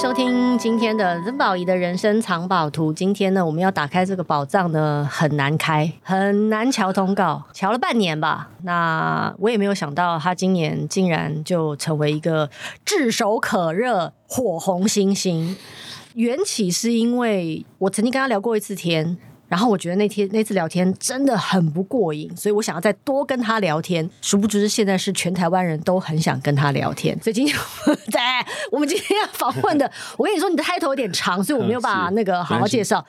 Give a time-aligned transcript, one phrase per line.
[0.00, 2.90] 收听今天的曾宝仪的人生藏宝图。
[2.90, 8.48] 今天呢，我们要打开这个宝藏呢，很难开，很难瞧通告，瞧了半年吧。
[8.62, 12.48] 那我也没有想到，他今年竟然就成为一个
[12.82, 15.54] 炙手可热、火红星星。
[16.14, 19.18] 缘起是因为我曾经跟他聊过一次天。
[19.50, 24.08] 然后我觉得那天那次聊天真的很不过瘾，所以我想要再多跟他聊天。
[24.22, 27.56] 殊不知现在是全台湾人都很想跟他聊天，所以今天
[28.12, 33.04] 在，我们今天要访问的，我跟你说你的 title 有点长，所以我没有办法那个好好介绍。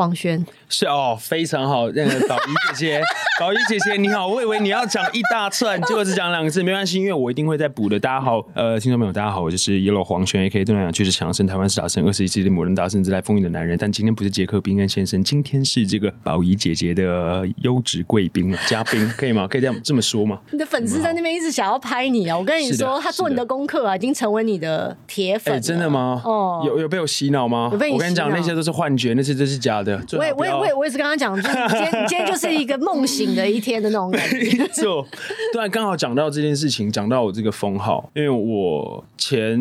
[0.00, 1.90] 黄轩是哦，非常好。
[1.90, 3.02] 那个宝仪姐姐，
[3.38, 8.00] 宝仪姐姐你好，我以为你要讲一大串，结果只讲两个字，没关系，因为我一定会再补的。
[8.00, 10.64] 大家好，呃，听众朋友大家好，我就是 Yellow 黄轩，A.K.A.
[10.64, 13.76] 东南亚巨石强森，台湾是大生，二十一世纪的某人大神，自带风云的男人。
[13.78, 19.46] 但今天不是杰克宾恩先生，今天是这个宝仪姐姐的优质贵宾嘉宾，可以吗？
[19.46, 20.40] 可以这样这么说吗？
[20.50, 22.38] 你的粉丝在那边一直想要拍你啊！
[22.38, 25.52] 我跟你说，他做你的功课啊，已经成为你的铁粉。
[25.52, 26.22] 欸，真的吗？
[26.24, 27.68] 哦，有有被我洗脑吗？
[27.72, 29.89] 我跟你讲，那些都是幻觉，那些都是假的。
[30.18, 30.50] 我也我也。
[30.60, 34.36] 我也我也是刚刚讲，就今天 今天就是一个梦醒的一天的那种感觉。
[34.58, 35.06] 没错，
[35.52, 39.58] 对，刚好讲到这件事情，讲到我这个封号，因为我前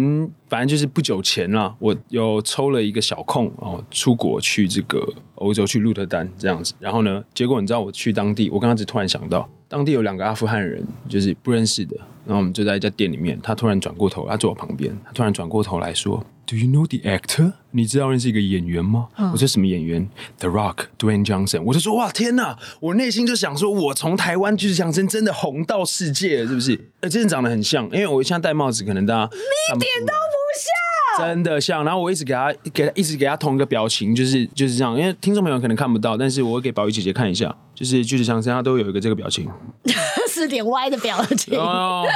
[0.49, 6.73] 反正就是不久前啦，我有抽了一个小空哦，出国去这个欧洲去鹿特丹这样子。
[6.79, 11.95] 然后呢，结果你知道我去当地，我刚刚只突然想到，当地有两个阿富汗人，就是不认识的。
[12.25, 16.23] 然后我们就在一家店里面，他突然转过头，他坐我旁边，他突然转过头来说。
[16.49, 17.53] Do you know the actor？
[17.69, 19.09] 你知道认识一个演员吗？
[19.17, 21.61] 嗯、我说什么演员？The Rock，Dwayne Johnson。
[21.61, 22.57] 我就说哇天哪！
[22.79, 26.89] 我内心就想说，我从台湾巨石强森真的红到世界了，是不是？
[27.01, 31.85] 呃，真的长得很像，因为我现在戴帽子，可能大家你一点都不像，真的像。
[31.85, 34.97] 然后我一直给他给他一直给他同一个表情，就是就是这样。
[34.97, 39.47] 因为听众朋友可能看不到，但是我会给宝仪姐姐看一下，就是巨石强森他都有一个这个表情，
[40.27, 41.55] 是点歪的表情。
[41.59, 42.07] Oh,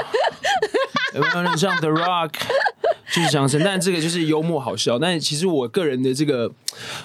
[1.13, 2.31] 有没有人像 The Rock？
[3.13, 4.97] 巨石强森，但这个就是幽默好笑。
[4.97, 6.51] 但其实我个人的这个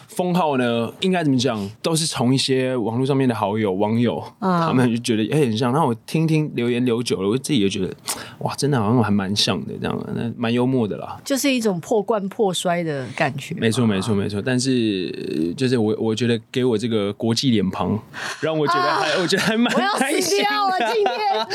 [0.07, 5.71] 封号呢，应该怎么讲，都是从一些网络上面的好友、网友，嗯、他们就觉得哎、欸、很像。
[5.71, 7.93] 然后我听听留言留久了，我自己也觉得
[8.39, 11.21] 哇，真的好像还蛮像的，这样，那蛮幽默的啦。
[11.23, 13.55] 就是一种破罐破摔的感觉。
[13.57, 14.41] 没错，没错，没错。
[14.41, 18.03] 但是就是我，我觉得给我这个国际脸庞，
[18.41, 20.39] 让我觉得还，啊、我觉得还蛮开心。
[20.39, 21.47] 我要死掉了，今天 啊，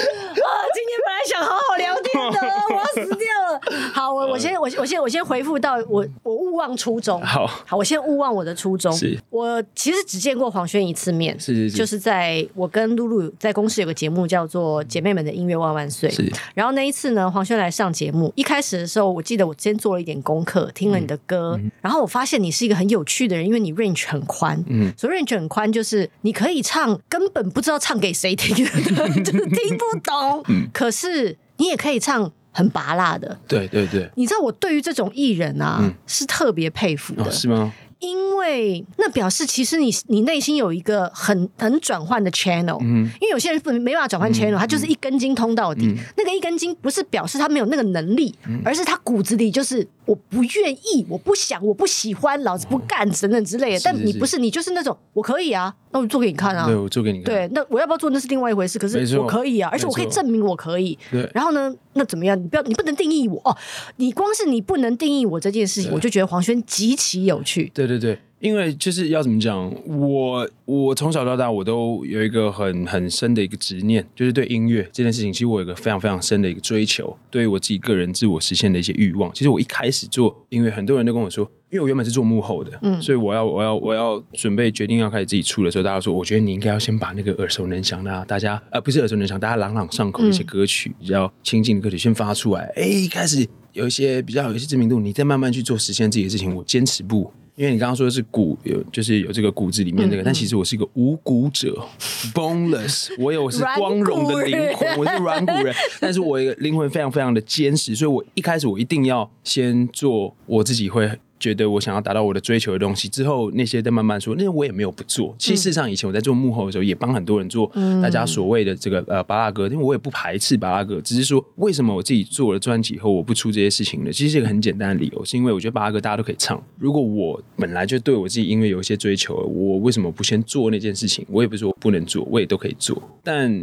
[0.76, 0.94] 今天
[1.28, 2.40] 想好好聊天的，
[2.70, 3.92] 我要死掉了。
[3.94, 4.38] 好，我我。
[4.44, 7.22] 先我我先我先回复到我我勿忘初衷。
[7.22, 8.92] 好，好，我先勿忘我的初衷。
[8.92, 16.10] 是，我其实只见过黄轩一次面，是是是，就是在我跟露露在公司有个节目叫做《姐妹们的音乐万万岁》。
[16.14, 24.62] 是，然后那一次呢，黄轩来上节目，一开始的时候，我记得我先做了一点功课，听了你的歌，嗯、然后我发现你是一个很有趣的人，因为你 range 很宽。
[24.68, 28.72] 嗯，所以 range 很宽就是你可以唱根本不知道唱给谁听的，
[29.24, 30.44] 就是听不懂。
[30.50, 31.13] 嗯，可是
[31.58, 32.32] 你也可以唱。
[32.56, 37.74] 很拔辣的，对对对，你知道我对于这种艺人啊，嗯、是特别佩服的，哦、是吗？
[38.04, 45.86] 因为那表示其实你你内心有一个很很转换的 channel，嗯，因为有些人不没办法转换 channel，、嗯、他就是一根筋通到底。
[45.86, 53.78] 嗯、那个一根筋不是表示他没有那个能力，嗯、而是他骨子里就是我不愿意，我不想，我不喜欢，老子不干等等之类的。
[53.78, 55.74] 哦、但你不是，你就是那种我可以啊。
[55.92, 56.66] 那我做给你看啊！
[56.66, 57.26] 对，我做给你看。
[57.26, 58.80] 对，那我要不要做那是另外一回事。
[58.80, 60.98] 可是我可以啊，而且我可以证明我可以。
[61.12, 61.30] 对。
[61.34, 61.72] 然后呢？
[61.96, 62.36] 那怎么样？
[62.36, 63.56] 你不要，你不能定义我哦。
[63.98, 67.72] 你光是你不能定义我这件事情，我就觉得黄轩极其有趣。
[67.76, 79.34] 对对对对，因为就是要怎么讲，我我从小到大我都有一个很很深的一个执念，就是对音乐这件事情，其实我有一个非常非常深的一个追求，对于我自己个人自我实现的一些欲望。
[79.34, 81.50] 其实我一开始做音乐，很多人都跟我说。
[81.70, 92.72] 因为我原本是做幕后的，嗯，所以我要我要我要准备决定要开始自己出的时候，大家说，我觉得你应该要先把那个耳熟能详的、啊，大家呃不是耳熟能详，大家朗朗上口的一些歌曲，嗯、比较亲近的歌曲先发出来。
[92.76, 96.56] 哎，一开始有一些比较有一些知名度，你再慢慢去做实现自己的事情。
[96.56, 101.86] 我坚持不，因为你刚刚说的是骨有，就是有这个骨子里面那个，嗯、但其实我是一个无骨者
[102.34, 111.10] ，boneless， 我有我是光荣的灵魂，我是软骨人，但是我一个灵魂非常非常的坚实，所以我一开始我一定要先做我自己会。
[111.44, 115.36] 觉得我想要达到我的追求的东西之后，那些在慢慢说，那我也没有不做。
[115.38, 117.70] 其实事实上，以前我在做幕后的时候，也帮很多人做
[118.02, 124.12] 大家所谓的这个呃巴拉歌，因为我也不排斥巴拉歌，只是说为什么我自己做了专辑以后我不出这些事情呢？
[124.14, 126.64] 其实是一个很简单的理由，是因为我觉得巴拉歌大家都可以唱。
[126.80, 131.26] 如果我本来就对我自己音乐有一些追求，我为什么不先做那件事情？
[131.30, 133.54] 我也不是说我不能做，我也都可以做，但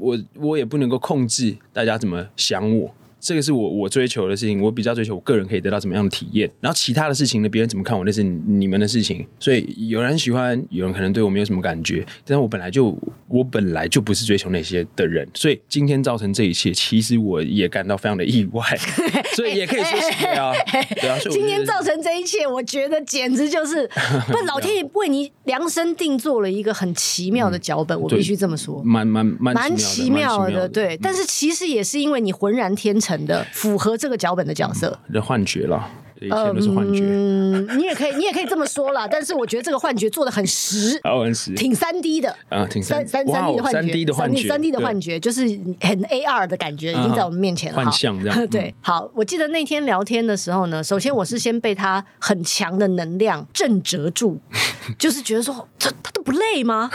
[0.00, 2.92] 我我也不能够控制大家怎么想我。
[3.20, 6.50] 这个是我我追求的事情，我比较追求我个人可以得到怎么样的体验。
[6.60, 9.26] 然后其他的事情呢，别人怎么看我那是你们的事情。
[9.38, 12.96] 所以有人喜欢，有人可能对我没有什么感觉，但是我本来就
[13.28, 18.64] 我本来就不是追求那些的人，所以今天造成这一切，其实我也感到非常的意外。
[19.36, 20.52] 所以也可以说是对啊，
[21.00, 21.18] 对啊。
[21.30, 23.88] 今天造成这一切，我觉得简直就是，
[24.26, 30.98] 不，老天爷为你量身定做了一个很奇妙的脚本，嗯、我必须这么说，蛮蛮蛮蛮奇妙的，对。
[31.00, 35.88] 但是其实也是因为你浑然天成的符合这个脚本的角色，的幻觉了。
[36.26, 39.08] 一切都是幻觉，嗯，你也可以，你也可以这么说啦。
[39.10, 45.42] 但是我觉得这个幻觉做的很实， 很实，挺三 D 的啊，挺三三三 D 的幻觉，三 D 的幻觉，三 D 的幻觉，就是
[45.80, 47.76] 很 AR 的感觉，已经在我们面前了。
[47.76, 48.74] 幻象这样， 对。
[48.80, 54.38] 好，我记得那天聊天的时候呢，首先我是先被他很强的能量震慑住，
[54.98, 56.90] 就是觉得说，这他都不累吗？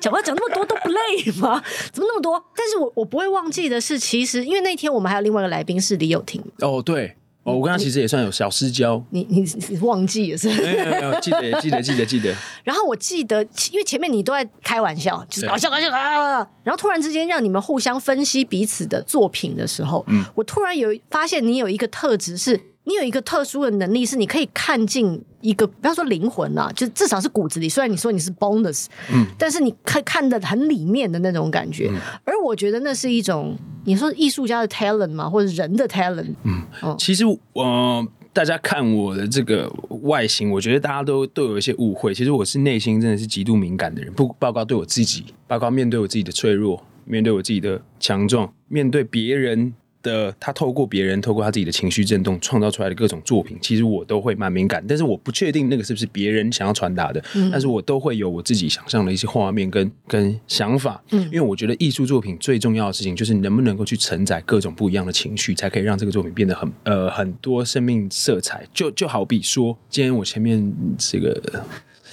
[0.00, 1.62] 讲话讲那么多都不累吗？
[1.92, 2.42] 怎么那么多？
[2.56, 6.42] 但是我我不会忘记的是，其实因为那天我们还有另外一个来宾是李友廷。
[6.60, 7.16] 哦，对。
[7.44, 9.02] 哦，我跟他其实也算有小私交。
[9.10, 10.62] 你你你忘记了是不是？
[10.62, 12.34] 没有没有，记得记得记得记得。
[12.62, 13.42] 然后我记得，
[13.72, 16.46] 因为前面你都在开玩笑，就是搞笑搞笑啊。
[16.62, 22.60] 然后突然之间让你们互相分析彼此的作品的时候，嗯，我突然有发现你有一个特质是。
[22.84, 27.68] 你有一个特殊的能力，是你可以看进一个，不要说灵魂啊，就至少是骨子里。
[27.68, 31.88] 虽然你说你是 bonus，嗯，但是你可以看得很里面的那种感觉。
[31.92, 36.34] 嗯、而我觉得那是一种，你说艺术家的 talent 嘛，或者人的 talent。
[36.42, 42.12] 嗯，哦、其实我、呃、大家看我的这个外形，我觉得大家都都有一些误会。
[42.12, 49.72] 其实我是内心真的是极度敏感的人，不包括对我自己，包括面对我自己的脆弱，面对我自己的强壮，面对别人。
[50.02, 68.66] 的他透过别人，透过他自己的情绪震动创造出来的各种作品，其实我都会蛮敏感，但是我不确定那个是不是别人想要传达的，嗯、但是我都会有我自己想象的一些画面跟跟想法，嗯，因为我觉得艺术作品最重要的事情就是能不能够去承载各种不一样的情绪，才可以让这个作品变得很呃很多生命色彩。
[68.74, 71.64] 就就好比说，今天我前面这个。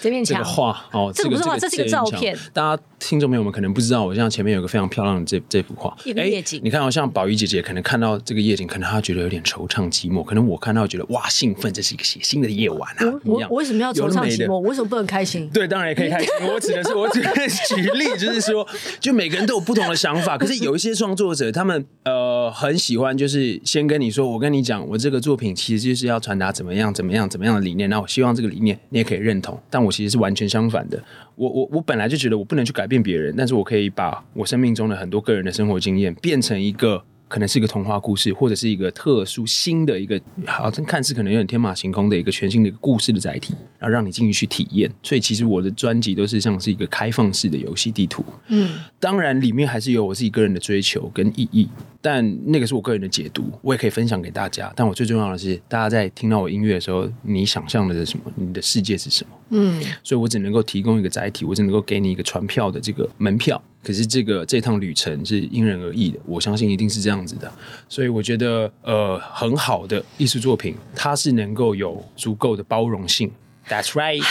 [0.01, 2.33] 这面墙画哦，这个不是画，这是一个照片。
[2.53, 6.59] 大家听众朋友们可能不知道，我像前面有个非常漂亮的这这幅画，一个夜景。
[6.63, 13.19] 你看，好像宝仪姐姐可能看到这个夜景，可能她觉得有点惆怅寂寞；可能我看到觉得哇兴奋，这是一个写新的夜晚啊。
[13.25, 14.53] 我我为什么要惆怅寂寞？
[14.53, 15.49] 我为什么不能开心？
[15.49, 16.29] 对，当然也可以开心。
[16.41, 18.65] 我指的是，我只是举例，就是说，
[18.99, 20.37] 就每个人都有不同的想法。
[20.37, 27.89] 可是有一些创作者，他们呃很喜欢，就是先跟你说，我跟你讲，我这个作品其实就是要传达怎么样、怎么样、怎么样的理念。
[27.89, 30.69] 那我希望这个理念你也可以认同，但我其实是完全相。
[30.69, 31.03] 反的，
[31.39, 37.01] 我我我本来就觉得我不能去改变别人，但是我可以把我生命中的很多个人的生活经验变成一个。
[37.29, 44.91] 可能是一个童话故事，或者是一个特殊新的一个，好像看似可能有点天马行空的一个全新的一个故事的载体，然后让你进去去体验。
[45.03, 48.25] 所以其实我的专辑都是像是一个开放式的游戏地图。
[48.47, 51.69] 嗯，当然里面还是有我自己个人的追求跟意义，
[52.01, 54.73] 但那个是我个人的解读，我也可以分享给大家。
[54.75, 58.25] 但我最重要的是，大家在听到我音乐的时候，你想象的是什么？
[58.35, 59.29] 你的世界是什么？
[59.51, 63.61] 嗯，所以我只能够提供一个载体，我只能够给你一个传票的这个门票。
[63.83, 67.51] 可是这个这趟旅程是因人而异的，我相信一定是这样子的，
[67.87, 73.31] 所以我觉得呃很好的艺术作品，它是能够有足够的包容性。
[73.67, 74.23] That's right，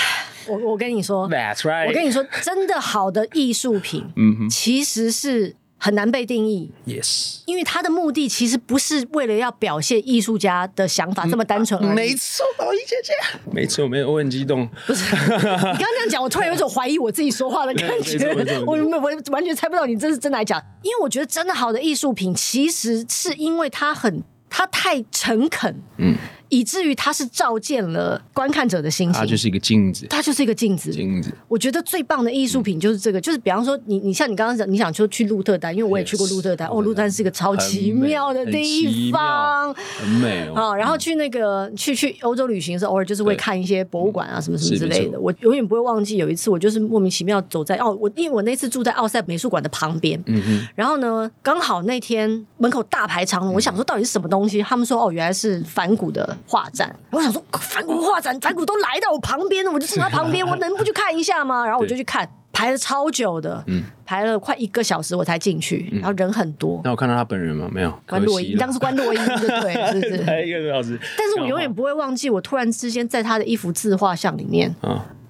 [0.46, 5.54] 我我跟你说，That's right，我跟你说，真的好的艺术品，嗯哼，其实是。
[5.78, 11.94] 很难被定义，Yes，因为他的目的其实不是为了要表现艺术家的想法这么单纯而已。
[11.94, 13.12] 没错，宝仪姐姐，
[13.52, 14.68] 没错，没有，我很激动。
[14.86, 18.18] 不是，你刚刚这样讲，我突然有一种怀疑我自己说话的感 觉。
[18.66, 18.98] 我我
[19.30, 25.80] 完全猜不到你这是真的来讲，因为我觉得真的好的艺术品，其实是因为它很，它太诚恳。
[25.98, 26.16] 嗯。
[26.48, 30.90] 以至于它是照见了观看者的心情，它就是一个镜子，它就是一个镜子。
[30.90, 40.74] 镜子，我觉得最棒的艺术品就是这个，嗯、就是比方说你，你像你刚刚讲，你想说去鹿特丹，因为我也去过鹿特丹，Yes, 哦，鹿特丹是一个超奇妙的地方，很美哦。
[40.74, 45.18] 然后去那个去去欧洲旅行的时候，偶尔就是会看一些博物馆啊，什么什么之类的。
[45.20, 56.94] 我永远不会忘记有一次，我就是莫名其妙走在哦，我因为我那次住在奥赛美术馆的旁边，嗯嗯，然后呢，刚好那天门口大排长龙，我想说到底是什么东西，他们说哦，原来是反骨的画展。
[57.10, 61.64] 我想说，梵谷画展，梵谷都来到我旁边了，我就坐在旁边，我能不去看一下吗？
[61.64, 66.80] 然后我就去看，排了超久的，嗯，排了快一个小时我才进去，然后人很多。
[66.84, 67.68] 那我看到他本人吗？
[67.72, 70.22] 没有，关洛伊，你当时关洛伊对对，是 不是？
[70.24, 70.98] 排一个多小时。
[71.16, 74.74] 但是我永远不会忘记，我突然之间在他的一幅自画像里面，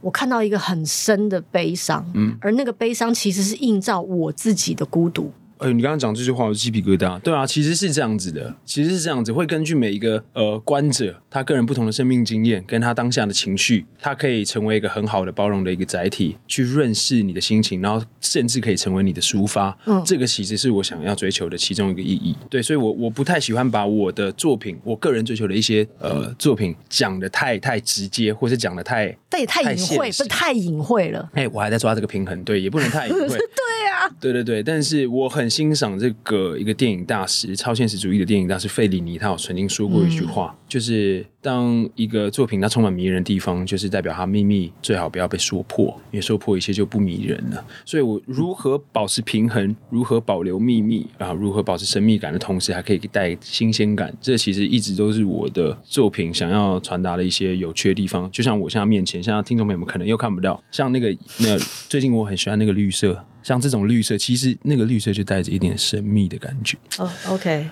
[0.01, 5.33] 我看到一个很深的悲伤，嗯，而那个悲伤其实是映照我自己的孤独。
[5.59, 7.19] 哎，你刚刚讲这句话，我鸡皮疙瘩。
[7.21, 19.77] 对啊，其实是这样子的，其实是这样子，会根据每一个呃观者他个人不同的生命经验，跟他当下的情绪，他可以成为一个很好的包容的一个载体，去认识你的心情，然后甚至可以成为你的抒发。
[19.87, 22.37] 嗯，这个其实是我想要追求的其中一个意义。
[22.49, 31.29] 对，所以我我不太喜欢把我的作品，我个人追求的一些呃作品讲的太太直接，或是讲的太，但也太隐晦，不是太隐晦了。
[31.35, 33.29] 哎，我还在抓这个平衡，对，也不能太隐晦。
[33.29, 47.65] 对啊，对对对，但是我很欣赏这个一个电影大师，超现实主义的电影大师费里尼，他有曾经说过一句话，嗯、就是当一个作品它充满迷人的地方，就是代表它秘密最好不要被说破，因为说破一切就不迷人了。
[47.85, 58.31] 所以我如何保持平衡，如何保留秘密啊，如何保持神秘感的同时，还可以带新鲜感，这其实一直都是我的作品想要传达的一些有趣的地方。
[58.31, 63.25] 就像我现在面前，现在听众朋友们可能又看不到，像那个那、最近我很喜欢那个绿色。
[63.49, 66.77] 像这种绿色，其实那个绿色就带着一点神秘的感觉。
[66.99, 67.65] 哦、okay.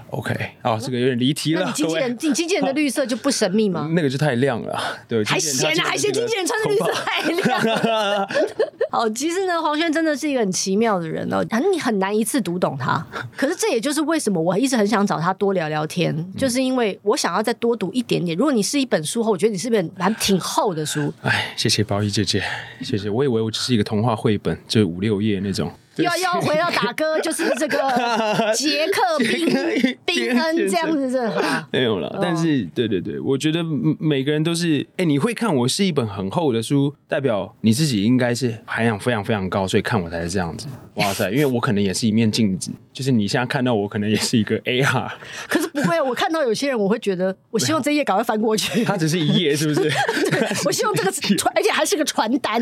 [0.62, 1.60] 哦，这个有点离题了。
[1.60, 3.86] 那你经纪人，你经纪人的绿色就不神秘吗？
[3.94, 8.28] 那个就太亮了，对，还嫌啊，还嫌经纪人穿的绿色太亮。
[8.90, 13.06] 好，其实呢，黄轩真的是一个很奇妙的人哦，反正你很难一次读懂他。
[13.36, 18.34] 可是这也就是为什么我一直很想找他多聊聊天，嗯、就是因为我想要再多读一点点。
[18.38, 21.12] 如果你是一本书后，我觉得你是本蛮挺厚的书。
[21.20, 22.42] 哎，谢谢宝仪姐姐，
[22.80, 23.10] 谢谢。
[23.10, 25.65] 我以为我只是一个童话绘本，就五六页那种。
[25.66, 25.85] Avion.
[26.02, 27.78] 要要回到打歌，就是这个
[28.54, 32.18] 杰克宾宾恩这样子是哈， 没有了。
[32.20, 33.62] 但是对对对，我觉得
[33.98, 40.66] 每个人都是哎、欸，你会看我是一本很厚的书，代表你自己应该是涵养非常非常高，所以看我才是这样子。
[40.94, 45.10] 哇塞，因为我可能也是一面镜子，就是你现在看到我，可能也是一个 AR。
[45.46, 48.82] 可是不会，我看到有些人，我会觉得， 我希望这页赶快翻过去。
[48.84, 49.82] 它只是一页，是不是？
[50.30, 52.60] 对，我希望这个传，而且还是个传单，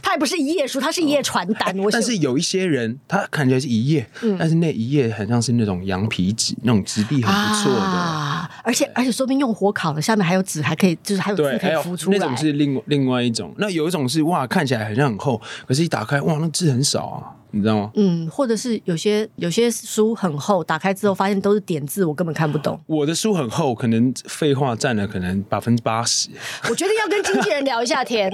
[0.00, 1.76] 它也不是一页书，它是一页传单。
[1.78, 2.71] 我但是有一些人。
[2.72, 12.18] 人他看起来是一页，嗯，但是那一页很像是那种羊皮纸，那种质地很不错的，啊，而且而且说不定用火烤了，下面还有纸，还可以就是还有字可以浮出来。
[12.18, 17.90] 那种是另另外一种，那有一种是哇，看起来好像很厚，可是一打开哇，那字很少啊，你知道吗？
[17.94, 22.80] 嗯，或者是有些有些书很厚，打开之后发现都是点字，我根本看不懂。
[22.86, 26.28] 我的书很厚，可能废话占了可能百分之八十。
[26.70, 28.30] 我决定要跟经纪人聊一下天。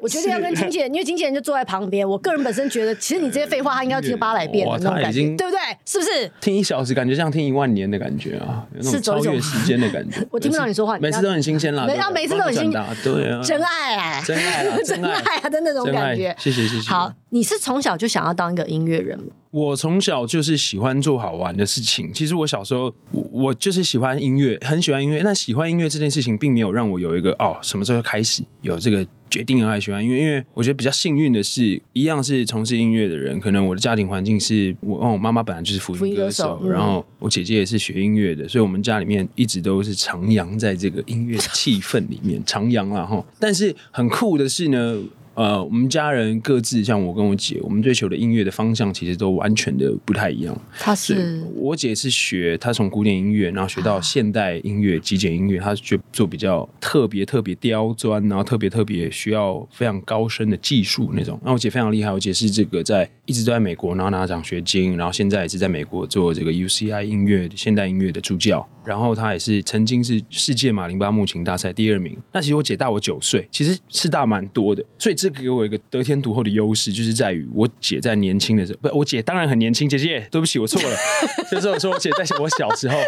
[0.00, 2.08] 我决定要跟经纪人， 因为经纪人就坐在旁边。
[2.08, 5.58] 我个人本身觉得，其实你这些废话，他应该要听八百遍的那种感觉，对不对？
[5.84, 6.30] 是不是？
[6.40, 10.26] 听一小时，感觉像听一万年的感觉啊，是超越时间的感觉。
[10.30, 16.34] 我听不到你说话，每次都很新鲜啦，每每次都很新鲜，对啊，真爱啊，真爱啊， 真爱啊的那种感觉。
[16.38, 16.90] 谢谢谢谢。
[16.90, 19.26] 好，你是从小就想要当一个音乐人吗？
[19.50, 22.10] 我从小就是喜欢做好玩的事情。
[22.12, 22.90] 其实我小时候，
[23.30, 25.20] 我就是喜欢音乐，很喜欢音乐。
[25.22, 29.06] 那喜欢音乐这件事情，并没有让我有一个哦，什么时候开始有这个。
[29.32, 43.24] 决定爱喜欢音乐，因为我觉得比较幸运的是，一样是从事音乐的人，可能我的家庭环境是我，我妈妈本来就是福音歌手，歌手，然后我姐姐也是学音乐的，所以我们家里面一直都是徜徉在这个音乐气氛里面，徜徉了哈。
[43.40, 45.02] 但是很酷的是呢。
[45.34, 50.56] 呃，我们家人各自像我跟我姐，我们追求的音乐的方向其实都完全的不太一样。
[50.78, 61.40] 她是我姐是学，她从古典音乐，然后学到现代音乐、极简音乐，她是学做比较特别、特别刁钻，然后特别特别需要非常高深的技术那种。
[61.42, 68.68] 那我姐非常厉害，我姐是这个在一直都在美国，然后拿奖学金，然后现在也是在美国做这个 UCI 音乐现代音乐的助教。
[68.84, 72.18] 然后她也是曾经是世界马林巴木琴大赛第二名。
[72.32, 79.88] 那其实我姐大我九岁，其实是大蛮多的，所以这个给我一个得天独厚的优势，就是在于我姐在年轻的时候，不，我姐当然很年轻。
[79.88, 80.96] 姐姐，对不起，我错了。
[81.50, 82.98] 就是我说我姐在我小时候，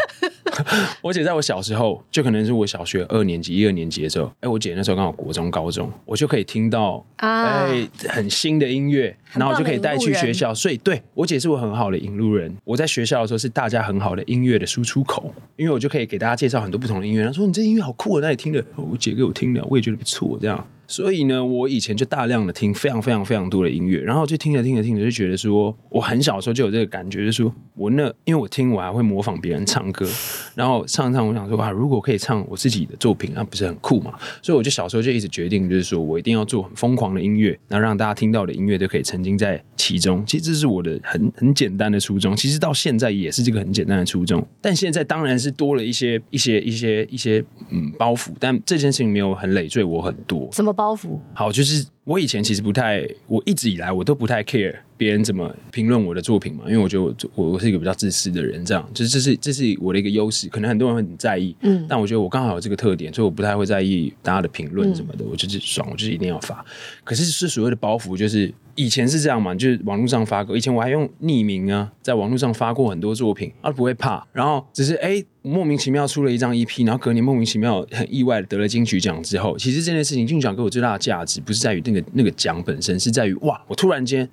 [1.03, 10.55] 我姐在我小时候，就可能是我小学二年级、一二年级的时候，哎，我姐那时候刚好国中、高中，我就可以听到哎很新的音乐，然后我就可以带去学校。
[10.55, 12.55] 所以，对我姐是我很好的引路人。
[12.65, 15.35] 我在学校的时候是大家很好的音乐的输出口。
[15.57, 20.67] 因为我就可以给大家介绍很多不同的音乐，他说你这音乐好酷啊，那你听的，我姐给我听的，我也觉得不错，这样。
[20.87, 30.09] 所以呢，我以前就大量的听非常非常非常多的音乐，然后就听着听着听着就觉得说，我很小的时候就有这个感觉，就是说我那因为我听我还会模仿别人唱歌，
[30.55, 34.13] 然后唱唱，我想说啊，如果可以唱我自己的作品，那不是很酷嘛？
[34.43, 40.25] 所以我就小时候就一直决定，就是说我一定要做很疯狂的音乐，然后让大家听到的音乐都可以沉浸在其中。
[40.27, 44.47] 其实这是我的很很简单的初衷，其实到现在也是这个很简单的初衷。
[44.61, 50.49] 但现在当然是多了一些一些一些一些嗯包袱，但这件事情没有很累赘我很多。
[50.53, 51.19] 什么包袱？
[51.35, 58.87] 好，就是我以前其实不太，我一直以来我都不太 care 别人怎么评论我的作品嘛，因为我觉得我我我是一个比较自私的人，这样。
[58.93, 66.63] 就是这是这是我的一个优势，可能很多人会很在意，嗯，但我觉得我刚好有这个特点，所以我不太会在意大家的评论什么的，嗯、我就是爽，我就是一定要发。
[67.05, 84.29] 可是是所谓的包袱，就是以前是这样嘛，就是网络上发过，以前我还用匿名啊，在网络上发过很多作品，而、啊、不会怕，然后只是哎、欸、莫名其妙出了一张 EP，然后隔年莫名其妙很意外的得了金曲奖之后，其实这件事情金曲奖给我最大的价值不是在于那个那个奖本身，是在于哇，我突然间。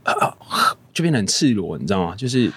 [0.94, 2.14] 就变得很赤裸，你知道吗？
[2.18, 2.52] 就是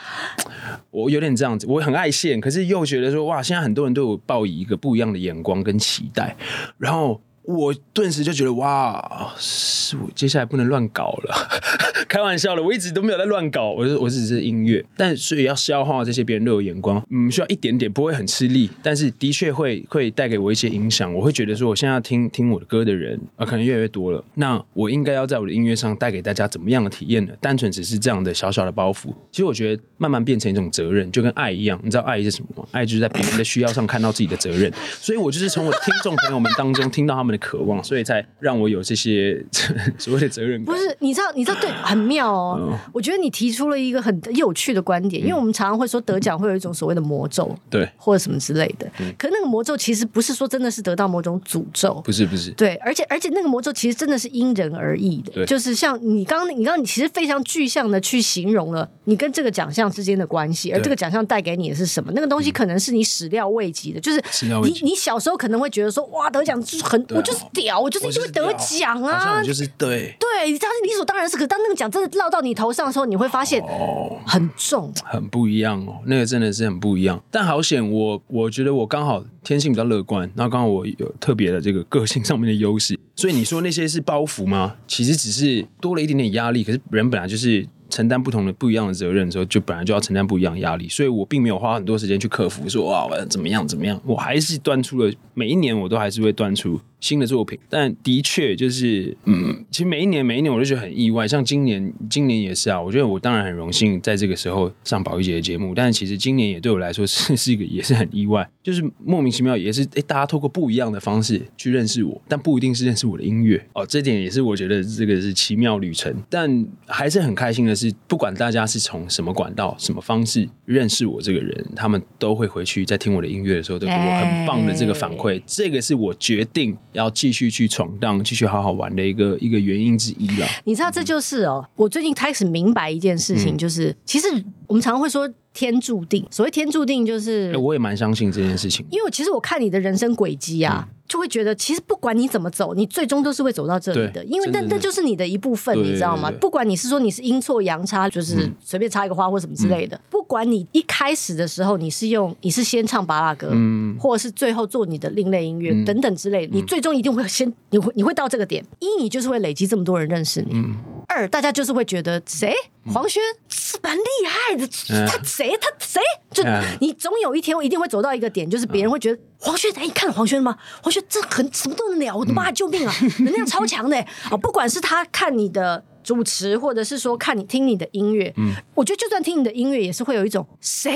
[0.91, 6.37] 我有点这样子，我很爱现，可是又觉得说哇，现在很多人对我抱以一个不一样的眼光跟期待，
[6.79, 7.21] 然后。
[7.45, 11.49] 我顿时就觉得哇，是我接下来不能乱搞了，
[12.09, 27.33] 开玩笑的，我一直都没有在乱搞，我我只是音乐，但所以要消化这些别人对我眼光，嗯，需要一点点，不会很吃力，但是的确会会带给我一些影响，我会觉得说，我现在要听听我的歌的人啊，可能越来越多了，那我应该要在我的音乐上带给大家怎么样的体验呢？
[27.43, 32.67] 单纯只是这样的小小的包袱，其实我觉得慢慢变成一种责任，就跟爱一样，你知道爱是什么吗？
[32.73, 37.34] 爱就是在别人的需要上看到自己的责任，所以我就是从我的听众朋友们当中听到他们。
[37.39, 39.45] 渴望，所以才让我有这些
[39.99, 40.75] 所谓的责任感。
[40.75, 42.59] 不是，你知道，你知道，对，很妙哦。
[42.61, 48.87] 嗯、我觉得你提出了一个很有趣的观点，因为我们常常会说得奖会有一种所谓的魔咒，对，或者什么之类的。
[49.01, 52.51] 嗯、可那个魔咒其实不是说真的是得到某种诅咒，不是，不是。
[52.53, 55.33] 对，而且而且那个魔咒其实真的是因人而异的。
[55.33, 62.13] 对就是像你刚刚，你刚刚你其实非常具象的去形容了你跟这个奖项之间的关系，而这个奖项带给你的是什么？
[62.15, 64.23] 那个东西可能是你始料未及的，就是
[64.63, 77.21] 你你小时候可能会觉得说哇，得奖就是很，我就是屌，我就是就会得奖啊，就是对对，你当时理所当然是，可当那个奖真的落到你头上的时候，你会发现哦，很重，很不一样哦，那个真的是很不一样。
[77.31, 84.77] 但好险，我我觉得我刚好天性比较乐观，然后刚好我有特别的这个个性上面的优势，所以你说那些是包袱吗？
[84.87, 87.67] 其实只是多了一点点压力，可是人本来就是。
[87.95, 97.57] 承担不同的不一样的责任的时候，就本来就要承担不一样的压力，所以我并没有花很多时间去克服，说哇，我要怎么样怎么样，我还是端出了每一年，我都还是会端出新的作品。
[97.69, 102.83] 但的确就是，嗯，其实每一年每一年我都觉得很意外，像今年，今年也是啊。
[102.83, 113.87] 我觉得我当然很荣幸在这个时候上宝仪姐的节目，但其实今年也对我来说是是一个也是很意外，就是莫名其妙也是诶，大家透过不一样的方式去认识我，但不一定是认识我的音乐哦。
[113.87, 117.84] 这点也是我觉得这个是奇妙旅程，但还是很开心的是。
[118.07, 125.35] 不管大家是从什么管道、什么方式认识我这个人，他们都会回去在听我的音乐的时候，都给我很棒的这个反馈。
[125.35, 130.47] 欸、这个是我决定要继续去闯荡、继续好好玩的一个一个原因之一了。
[130.65, 134.27] 你知道，这就是哦，我最近开始明白一件事情，就是、嗯、其实
[134.67, 135.29] 我们常常会说。
[135.55, 138.85] 天注定，所谓天注定就是，欸、我也蛮相信这件事情。
[138.91, 144.25] 因为其实我看你的人生轨迹啊，嗯、就会觉得，其实不管你怎么走，你最终都是会走到这里的。
[144.25, 146.29] 因为那那就是你的一部分，你知道吗？
[146.41, 149.97] 不管你是说你是阴错阳差，就是随便插一个花或什么之类的。
[149.97, 158.65] 嗯、不管你一开始的时候你是用，你是先唱巴拉歌，嗯，或者是最后做你的另类音乐、嗯、等等之类的，你最终一定会先，你会你会到这个点。
[158.81, 160.65] 一，你就是会累积这么多人认识你。
[161.09, 162.55] 嗯、二，大家就是会觉得谁？
[162.93, 164.67] 黄轩是蛮厉害的，
[165.07, 165.57] 他谁？
[165.61, 166.01] 他谁？
[166.31, 166.43] 就
[166.81, 170.57] 你总有一天，一定会走到一个点，就是别人会觉得黄轩，哎，你看黄轩吗？
[170.83, 172.95] 黄轩这很什么都能聊，我的妈，救命啊！
[173.21, 173.97] 能量超强的
[174.31, 175.85] 啊，不管是他看你的。
[176.05, 180.95] 主持，或者是说看你听你的音乐，嗯，我觉得就算听你的音乐，也是会有一种谁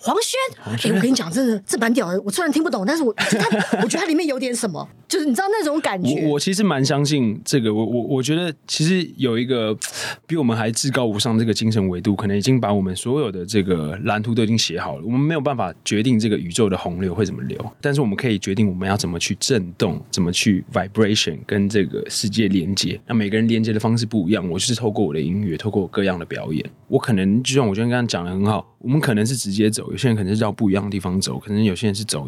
[0.00, 2.20] 黄轩，哎，我跟你讲，真的这蛮屌的。
[2.22, 3.26] 我虽然听不懂，但是我他，
[3.82, 6.24] 我觉得它 里面有点什么，就是你知道那种感觉。
[6.24, 9.76] 我我其实蛮相信这个，我我我觉得其实有一个
[10.26, 15.02] 比我们还至高无上这个精神维度，可能已经把我们所有的这个蓝图都已经写好了。
[15.04, 22.98] 我们没有办法决定这个宇宙的洪流会怎么流，但是我们可以决定我们要怎么去震动，怎么去 vibration 跟这个世界连接。
[23.06, 24.45] 那每个人连接的方式不一样。
[24.48, 32.26] 我就是透过我的音乐，透过我各样的表演，我可能就像我刚刚讲的很好，我们可能是直接走，有些人可能是绕不一样的地方走，可能有些人是走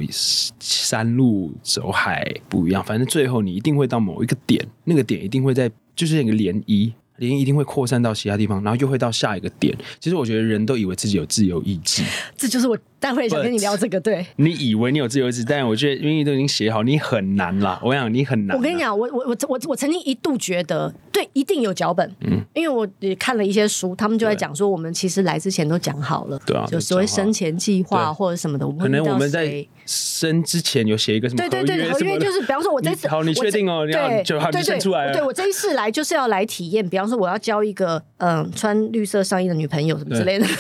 [0.61, 6.92] 山路、走海不一样，反正最后你一定会到某一个点，那个点一定会在，就是那个涟漪。
[7.18, 9.76] 涟漪一定会扩散到其他地方，然后又会到下一个点。
[10.00, 12.02] 其实我觉得人都以为自己有自由意志，
[12.37, 13.98] 这就是我待会想跟你聊这个。
[14.00, 17.81] 对， 你以为你有自由意志，但我觉得因为都已经写好，你很难啦。
[17.83, 18.57] 我想你很难。
[18.57, 22.09] 我跟你讲，我我我我我曾经一度觉得，对，一定有脚本。
[22.20, 28.66] 嗯，因为我也看了一些书，他们就在讲说，我们其实来之前都讲好了，对啊，就所谓生前计划或者什么的。
[28.78, 31.48] 可能我们在生之前有写一个什么？
[31.48, 33.87] 对对对，合约就是，比方说，我这次好，你确定哦？
[33.87, 35.11] 你要就还没生出来。
[35.11, 40.46] 对我这一次来就是要来体验，比方说我要交一个嗯穿绿色上衣的女朋友什么之类的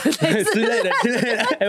[0.54, 1.68] 之类的之类的， 对，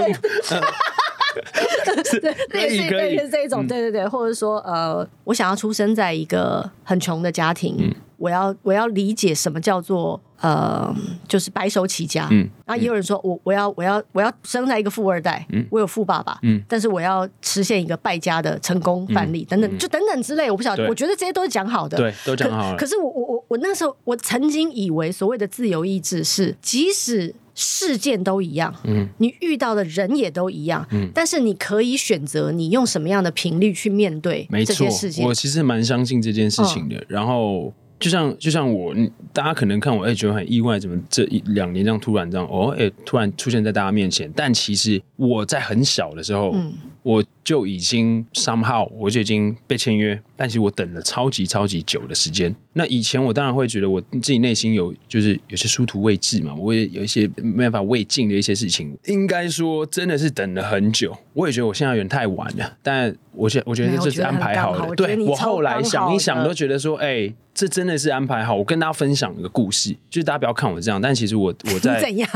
[2.53, 10.93] 类似类似这一种，对对对，或者说呃，我想要出生在一个很穷的家庭，我要我要理解什么叫做呃，
[11.27, 12.27] 就是白手起家。
[12.31, 22.77] 嗯，然后也有人说我我要我要我要生在一个富二代，嗯，我有富爸爸，嗯，但是我要实现一个败家的成功范例，嗯、等等，就等等之类，我不晓得，我觉得这些都是讲好的，对，都讲好了。
[22.77, 35.25] 可，可是我我我我那时候我曾经以为所谓的自由意志是，即使事件都一样，嗯，你遇到的人也都一样，嗯，但是你可以选择你用什么样的频率去面对这些事情。
[35.27, 37.73] 我其实蛮相信这件事情的，嗯、然后。
[37.99, 38.95] 就像就像我，
[39.33, 44.31] 大家可能看我，哎、欸，觉得很意外，怎么这一两年这样突然这样，哦，哎、欸，突然出现在大家面前。
[44.35, 52.53] 但其实我在很小的时候，嗯、我就已经 somehow 我就已经被签约，但其实我等了超级超级久的时间。
[52.73, 61.17] 那以前我当然会觉得我自己内心有就是有些殊途未至嘛，我也有一些没办法未尽的一些事情，应该说真的是等了很久。
[61.33, 64.85] 我也觉得我现在有点太晚了，但我觉我觉得这是安排好的。
[64.85, 67.35] 我对我后来想一想，都觉得说，哎、欸。
[67.51, 68.55] 这真的是安排好。
[68.55, 72.29] 我跟大家分享一个故事，就是大家不要看我这样，但其实我我在 怎样？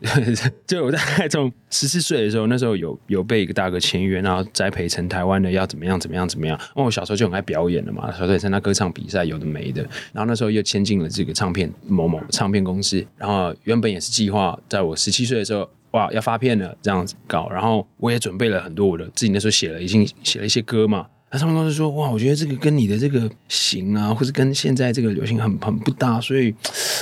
[0.66, 6.58] 就我在从十四岁的时候，那时候有有被一个大哥签约，然后栽培成台湾的要怎么样怎么样怎么样。
[6.76, 9.82] 因为我小时候就很爱表演的嘛，小时候也参加歌唱比赛，有的没的。
[10.12, 17.48] 然后那时候又签进了这个唱片某某唱片公司，然后原本也是计划在我十七岁的时候，哇，要发片了这样子搞。
[17.50, 21.06] 然后我也准备了很多我的自己那时候写了已经写了一些歌嘛。
[21.32, 26.54] 那唱片公司说：“哇，我觉得这个跟你的这个型啊，或者跟现在这个流行很很不搭，所以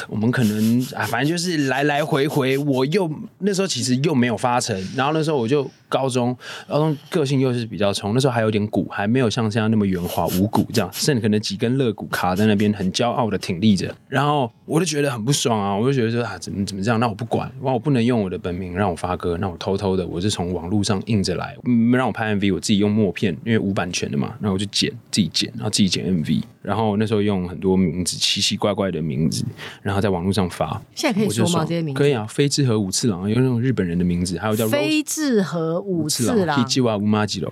[0.08, 6.36] 我们可能啊，反正就是来来回回，我又那时候其实又没有发成，然后那时候我就。”高中，
[6.68, 13.92] 高中个性又是比较冲，那时候还有点鼓，还没有像现在那么圆滑无骨这样，甚至可能几根肋骨卡在那边，很骄傲的挺立着。
[14.08, 17.00] 然后我就觉得很不爽啊，我就觉得说啊，怎么怎么这样？
[17.00, 21.56] 那我不管，哇，我不能用我的本名让我发歌，那我偷偷的，我是从网络上印着来，
[21.92, 26.42] 让我拍 MV，我自己用默片，因为无版权的嘛，那我就剪，自己剪，然后自己剪 MV。
[26.62, 29.42] 然后那时候用很多名字，奇奇怪怪的名字，
[29.80, 30.80] 然后在网络上发。
[30.94, 31.64] 现在可以说吗？
[31.64, 37.50] 这些名字可以啊，飞志和五次郎，有那种日本人的名字，还有叫飞志和五次郎，吉瓦乌马吉罗，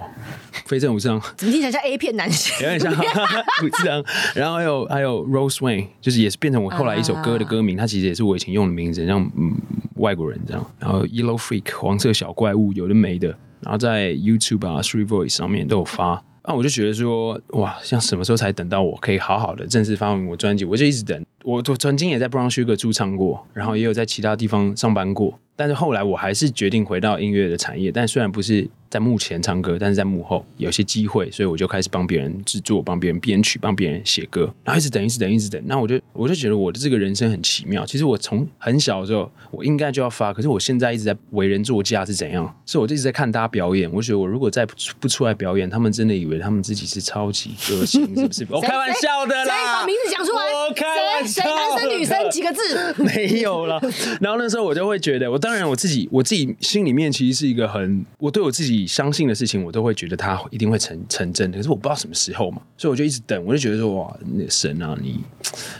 [0.66, 2.54] 飞智五次郎，怎么听起来像 A 片男星？
[2.60, 4.04] 有点像五次郎。
[4.34, 9.56] 然后还有还有 Rose Wayne，就是也是变成我后来一首歌的歌名，它其实也是我以前用的名字，像嗯
[9.94, 10.70] 外国人这样。
[10.78, 13.28] 然后 Yellow Freak，黄色小怪物，有的没的。
[13.60, 16.22] 然后在 YouTube 啊，Three Voice 上面都有发。
[16.48, 20.64] 那我就觉得说，哇，像什么时候才等到我可以好好的正式发明我专辑？
[20.64, 21.22] 我就一直等。
[21.44, 25.38] 我我曾经也在 Brown Sugar 驻唱过，然后也有在其他地方上班过。
[25.56, 35.60] 但是后来我还是决定回到音乐的产业，但虽然不是在幕前唱歌，但是在幕后有些机会，所以我就开始帮别人制作、帮别人编曲、帮别人写歌，然后一直等、一直等、一直等。
[35.66, 37.84] 那我就我就觉得我的这个人生很奇妙。
[37.84, 42.44] 其实我从很小的时候，我应该就要发，可是我现在一直在为人作嫁是怎样？
[42.64, 43.92] 所以我就一直在看大家表演。
[43.92, 44.64] 我觉得我如果再
[45.00, 48.46] 不出来表演，他们真的以为他们自己是超级歌星， 是不是？
[48.48, 50.86] 我开玩笑的啦，把名字讲出来，我开
[51.28, 52.94] 谁男生 女生几个字？
[53.02, 53.80] 没有了。
[54.20, 56.22] 然后那时候我就会觉得，我当然我自己我。
[56.28, 61.56] 自己心里面其实是一个很，我对我自己相信的事情，我都会觉得它一定会成成真的。
[61.56, 63.42] 可是我不知道什么时候嘛，所以我就一直等。
[63.46, 65.18] 我就觉得说，哇，那神啊，你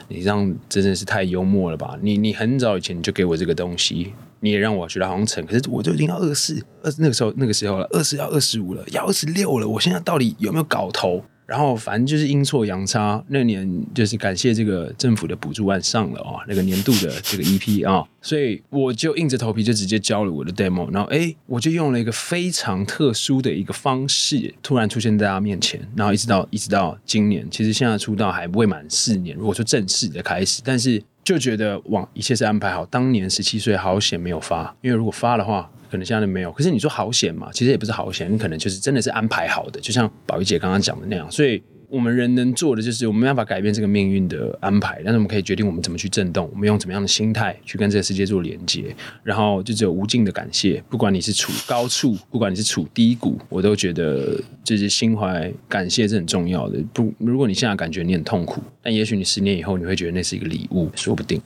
[0.08, 1.98] 你这样真的是太幽默了吧？
[2.00, 5.44] 你你很早以前你就给我这个东西，你也让我觉得好像成。
[5.44, 9.68] 可是我就已经要二十四，二那个时候那个时候了，二十要二十五了，要二十六了。
[9.68, 11.22] 我现在到底有没有搞头？
[11.48, 35.70] 然后反正就是阴错阳差，那年就是感谢这个政府的补助案上了啊、哦，那个年度的这个 EP 啊、所以我就硬着头皮就直接交了我的 demo，然后哎，我就用了一个非常特殊的一个方式，突然出现在大家面前，然后一直到一直到今年，其实现在出道还未满四年，如果说正式的开始，但是就觉得哇，一切是安排好，当年十七岁好险没有发，因为如果发的话。
[35.90, 37.50] 可能现在没有，可是你说好险嘛？
[37.52, 41.62] 其实也不是好险，你可能就是真的是安排好的，就像宝仪姐刚刚讲的那样，所以。
[41.88, 50.82] 我们人能做的就是，我们没办法改变这个命运的安排，但是我们可以决定我们怎么去震动，我们用怎么样的心态去跟这个世界做连接，然后就只有无尽的感谢。
[50.88, 56.78] 不管你是处高处，不管你是处低谷，我都觉得就是心怀感谢是很重要的。
[56.92, 61.40] 不，如果你现在感觉你很痛苦，但也许你十年以后你会觉得那是一个礼物，说不定。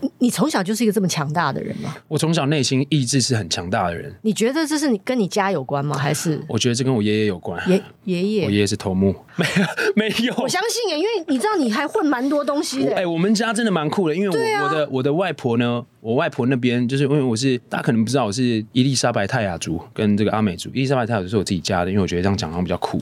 [0.00, 1.96] 你你从小就是一个这么强大的人吗？
[2.06, 4.14] 我从小内心意志是很强大的人。
[4.22, 5.96] 你觉得这是你跟你家有关吗？
[5.96, 6.40] 还是？
[6.48, 7.60] 我觉得这跟我爷爷有关。
[7.68, 9.14] 爷爷爷，我爷爷是头目。
[9.40, 9.66] 没有。
[9.96, 12.92] 没有，我相信耶，因为你知道你还混蛮多东西的。
[12.92, 23.00] 哎、欸，我们家真的蛮酷的，因为我、啊、我的我的外婆呢，我外婆那边就是因为我是大家可能不知道我是伊丽莎白泰雅族跟这个阿美族，伊丽莎白泰雅族是我自己家的，因为我觉得这样讲好像比较酷。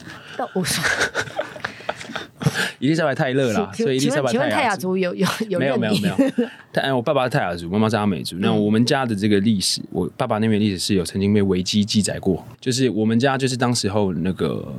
[0.54, 0.82] 我说。
[2.78, 6.14] 伊丽莎白泰勒啦，所以伊丽莎白泰雅族有有有没有没有没有？
[6.72, 8.36] 泰我爸爸是泰雅族，妈妈是阿美族。
[8.38, 14.72] 那我们家的这个历史，我爸爸那边历史是有曾经被维基记载过，就是我们家就是当时候那个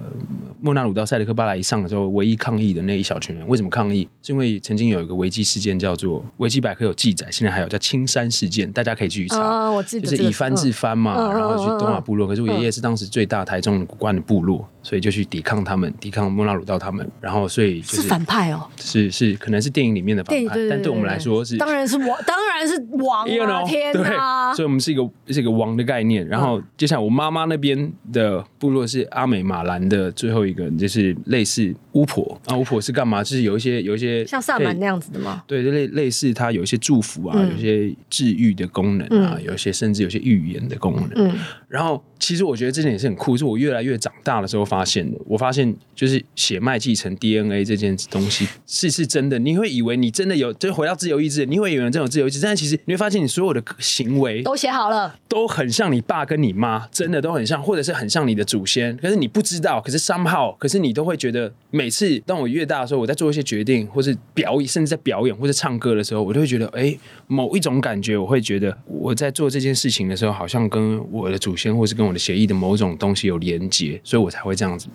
[0.62, 4.08] 莫纳鲁到塞德克巴莱一上的时候，唯一抗议的那一小群人，为什么抗议？
[4.22, 9.40] 是因为曾经有一个维基事件叫做维基百科有记载，现在还有叫青山事件，大家可以继续查。
[9.40, 12.28] 啊，我记得就是以番治番嘛，嗯、然后去东马部落。
[12.28, 17.08] 可是我爷爷是当时最大台中古关的部落，所以就去抵抗他们，抵抗莫拉鲁道他们。
[17.22, 24.52] 然后所以、就是、是反派哦，是是，可能是电影里面的反派，对对对对，但对我们来说是当然是王， 当然是王啊！You know, 天哪！
[24.56, 26.28] 所以我们是一个是一个王的概念。
[26.28, 32.58] 然后接下来我妈妈那边的部落是阿美马兰的最后一个，就是类似巫婆啊。
[32.58, 33.24] 巫婆是干嘛？
[33.24, 35.44] 就是有一些有一些像萨满那样子的吗？
[35.46, 41.10] 对，类类似它有一些祝福啊，嗯、有一些治愈的功能啊，嗯、有一些甚至有些预言的功能。
[41.16, 45.18] 嗯，然后其实我觉得这点也是很酷，是我越来越长大的时候发现的。
[45.26, 49.40] 我发现就是血脉继承 DNA 这件东西是是真的。
[49.40, 58.96] 你会以为你真的有，就回到自由意志，你会以为这种自由意志，但其实你会发现你所有的行为都写好了，都很像你爸跟你妈，真的都很像，或者是很像你的祖先。
[58.98, 74.88] 可是你不知道，可是 somehow，可是你都会觉得，每次当我越大的时候，我在做一些决定，或是表演，甚至在表演或者唱歌的时候，我都会觉得，哎，某一种感觉，我会觉得我在做这件事情的时候，好像跟我的祖先，或是跟我的协议的某种东西有连接，所以我才会这样子。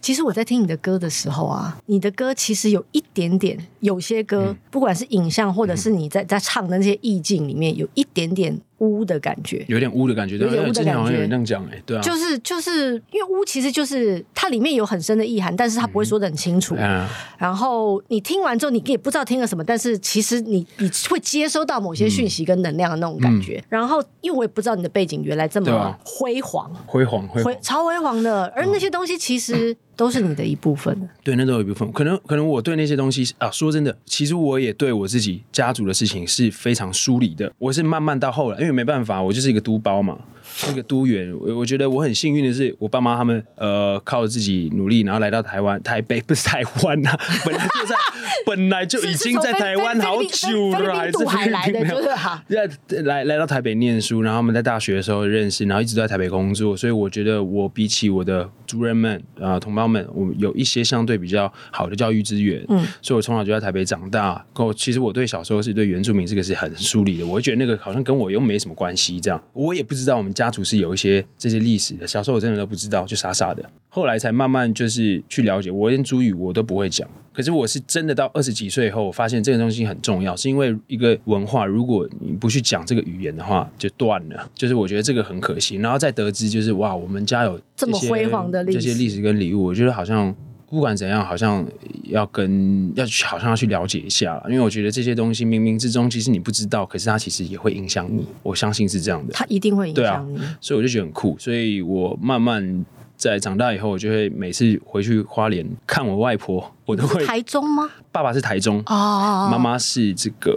[0.00, 8.58] 其实我在听你的歌的时候啊，你的歌其实有一点点，有些歌，嗯、不管是影像，或者是你在在唱的那些意境里面，有一点点。
[8.82, 11.26] 污的感觉，有点污的感觉，对，有点污的感觉。
[11.26, 16.74] 这样讲，哎，对啊，就是就是因为污，其实就是它里面有很深的意涵，但是它不会说的很清楚。
[16.76, 17.06] 嗯，
[17.38, 23.62] 然后你听完之后，你也不知道听了什么，但是其实你你会接收到某些讯息跟能量的那种感觉。
[23.68, 29.76] 然后，因为我也不知道你的背景原来这么辉煌，辉煌，辉超辉煌的，而那些东西其实。
[29.96, 31.90] 都是你的一部分，对，那都有一部分。
[31.92, 37.52] 可能，可能我对那些东西啊，说真的，其实我也对我自己家族的事情是非常疏离的。
[37.58, 40.18] 我是慢慢到后来，因为没办法，我就是一个督包嘛。
[40.66, 47.96] 那个督员，我我觉得我很幸运的是，我爸妈他们呃靠自己努力，然后来到台湾，台北不是台湾呐、啊，本来就在，
[48.44, 52.44] 本来就已经在台湾好久了，还是还来的，就是哈，
[53.04, 64.44] 来来到台北念书，然后他们在大学的时候认识，然后一直都在台北工作，所以我觉得我比起我的族人们啊、呃、同胞们，我有一些相对比较好的教育资源，嗯，所以我从小就在台北长大。
[64.54, 70.52] 我其实我对小时候是对原住民这个是很疏离的，我会觉得那个好像跟我又没什么关系，这样我也不知道我们家。
[70.52, 73.64] 族是有一些这些历史的，小时候我真的都不知道，就傻傻的。
[73.88, 77.08] 后来才慢慢就是去了解，我连主语我都不会讲。
[77.32, 84.50] 可是我是真的到二十几岁以后，我发现这个东西很重要，是因为一个文化，如果你不去讲这个语言的话，就断了。
[84.54, 85.76] 就是我觉得这个很可惜。
[85.76, 90.34] 然后再得知，就是哇，我们家有这么辉煌的这些历史跟礼物，我觉得好像。
[90.72, 91.62] 不管怎样，好像
[92.04, 98.24] 要跟要去，好像要去了解一下，因为我觉得这些东西冥冥之中，其实你不知道，可是它其实也会影响你。
[98.42, 100.40] 我相信是这样的，它一定会影响你。
[100.62, 101.36] 所以我就觉得很酷。
[101.38, 102.86] 所以我慢慢
[103.30, 107.24] 在长大以后，我就会每次回去花莲看我外婆，我都会。
[107.24, 107.88] 台中吗？
[108.10, 110.52] 爸爸是台中哦，妈妈是这个。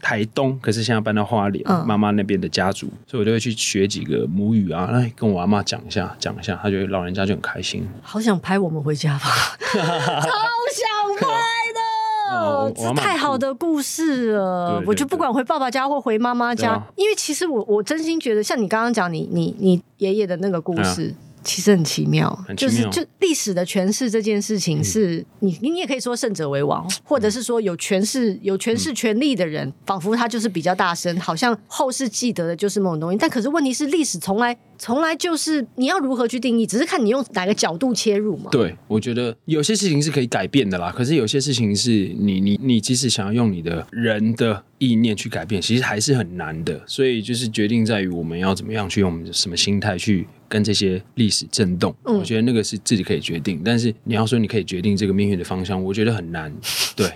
[0.00, 7.86] 台东，可是现在搬到花莲，妈妈那边的家族，嗯、所以我就会去学几个母语啊，来跟我阿妈讲一下，讲一下，他觉得老人家就很开心。
[8.00, 9.28] 好想拍我们回家吧，
[9.68, 11.26] 超想拍
[11.74, 14.68] 的， 哦、这太好的故事了。
[14.70, 21.14] 对对对，我就不管回爸爸家或回妈妈家，啊、因为其实我我真心觉得，像你刚刚讲你你你爷爷的那个故事。
[21.24, 33.16] 啊其实很奇妙，很奇妙就是就历史的诠释这件事情是，你你也可以说胜者为王，或者是说有权势有权势权力的人，嗯、仿佛他就是比较大声，好像后世记得的就是某种东西。
[33.16, 38.50] 但可是问题是，历史从来从来就是你要如何去定义，只是看你用哪个角度切入嘛。
[38.50, 46.78] 对，我觉得有些事情是可以改变的啦，可是有些事情是你你你即使想要用你的人的意念去改变，其实还是很难的。
[46.86, 50.28] 所以就是决定在于我们要怎么样去用我们什么心态去。
[50.48, 53.60] 跟这些历史震动，嗯、我觉得那个是自己可以决定。
[53.64, 56.52] 但是你要说你可以决定这个命运的方向，我觉得很难。
[56.96, 57.06] 对，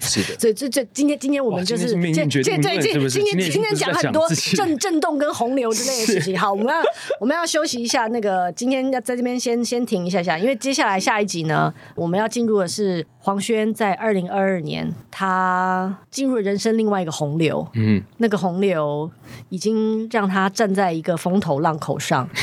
[0.00, 0.38] 是的。
[0.38, 6.36] 所以这这今天今天我们就是这这这今天今天今天讲很多震震动跟洪流之类的事情。
[6.38, 6.82] 好，我们要
[7.20, 8.08] 我们要休息一下。
[8.08, 17.66] 那个今天要在这边先先停一下下，因为接下来下一集呢，我们要进入的是黄轩在二零二二年他进入了人生另外一个洪流。
[17.74, 19.10] 嗯，那个洪流
[19.48, 22.28] 已经让他站在一个风头浪口上。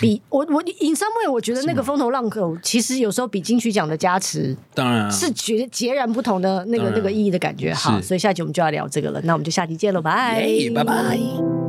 [0.00, 7.72] 比我我 in some way 我觉得那个风头浪口其实有时候比金曲奖的加持，当然是截截然不同的那个那个意义的感觉。
[7.74, 10.42] 好，所以下集我们就要聊这个了，那我们就下集见喽，拜。
[10.74, 11.61] 拜拜拜。